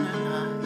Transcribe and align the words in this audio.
seem 0.00 0.12
kinda 0.12 0.30
nice, 0.30 0.59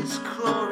It's 0.00 0.16
chlorine. 0.18 0.67